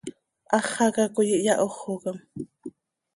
[0.61, 2.17] Háxaca coi ihyahójocam.